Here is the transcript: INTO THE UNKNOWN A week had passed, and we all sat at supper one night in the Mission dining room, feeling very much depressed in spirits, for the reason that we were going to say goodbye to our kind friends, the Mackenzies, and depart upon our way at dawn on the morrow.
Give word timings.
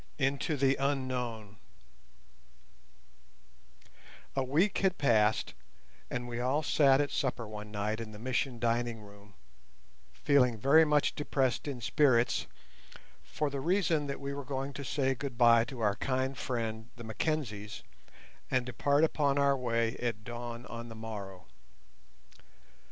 INTO 0.17 0.57
THE 0.57 0.77
UNKNOWN 0.79 1.57
A 4.35 4.43
week 4.43 4.79
had 4.79 4.97
passed, 4.97 5.53
and 6.09 6.27
we 6.27 6.39
all 6.39 6.63
sat 6.63 6.99
at 6.99 7.11
supper 7.11 7.47
one 7.47 7.69
night 7.69 7.99
in 7.99 8.11
the 8.11 8.17
Mission 8.17 8.57
dining 8.57 9.01
room, 9.03 9.35
feeling 10.11 10.57
very 10.57 10.85
much 10.85 11.13
depressed 11.13 11.67
in 11.67 11.81
spirits, 11.81 12.47
for 13.21 13.51
the 13.51 13.61
reason 13.61 14.07
that 14.07 14.19
we 14.19 14.33
were 14.33 14.43
going 14.43 14.73
to 14.73 14.83
say 14.83 15.13
goodbye 15.13 15.65
to 15.65 15.81
our 15.81 15.97
kind 15.97 16.35
friends, 16.35 16.87
the 16.95 17.03
Mackenzies, 17.03 17.83
and 18.49 18.65
depart 18.65 19.03
upon 19.03 19.37
our 19.37 19.55
way 19.55 19.95
at 19.97 20.23
dawn 20.23 20.65
on 20.65 20.89
the 20.89 20.95
morrow. 20.95 21.45